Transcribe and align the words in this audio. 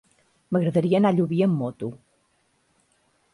M'agradaria 0.55 0.97
anar 1.01 1.11
a 1.13 1.15
Llubí 1.17 1.43
amb 1.47 1.61
moto. 1.65 1.91